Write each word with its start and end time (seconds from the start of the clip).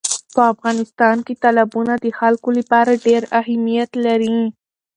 په 0.33 0.41
افغانستان 0.53 1.17
کې 1.25 1.33
تالابونه 1.43 1.93
د 2.03 2.07
خلکو 2.19 2.49
لپاره 2.59 3.01
ډېر 3.05 3.21
اهمیت 3.39 3.91
لري. 4.05 4.37